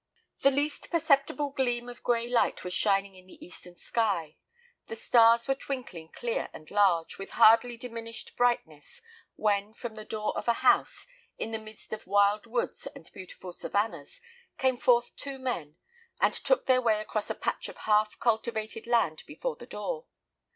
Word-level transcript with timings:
The 0.39 0.49
least 0.49 0.89
perceptible 0.89 1.51
gleam 1.51 1.87
of 1.87 2.01
gray 2.01 2.27
light 2.27 2.63
was 2.63 2.73
shining 2.73 3.13
in 3.13 3.27
the 3.27 3.37
eastern 3.45 3.77
sky; 3.77 4.37
the 4.87 4.95
stars 4.95 5.47
were 5.47 5.53
twinkling 5.53 6.09
clear 6.11 6.49
and 6.53 6.71
large, 6.71 7.19
with 7.19 7.33
hardly 7.37 7.77
diminished 7.77 8.35
brightness, 8.35 9.03
when, 9.35 9.75
from 9.75 9.93
the 9.93 10.03
door 10.03 10.35
of 10.35 10.47
a 10.47 10.53
house, 10.65 11.05
in 11.37 11.51
the 11.51 11.59
midst 11.59 11.93
of 11.93 12.07
wild 12.07 12.47
woods 12.47 12.87
and 12.95 13.11
beautiful 13.13 13.53
savannas, 13.53 14.19
came 14.57 14.77
forth 14.77 15.15
two 15.17 15.37
men, 15.37 15.77
and 16.19 16.33
took 16.33 16.65
their 16.65 16.81
way 16.81 16.99
across 16.99 17.29
a 17.29 17.35
patch 17.35 17.69
of 17.69 17.77
half 17.77 18.17
cultivated 18.17 18.87
land 18.87 19.21
before 19.27 19.55
the 19.55 19.67
door. 19.67 20.07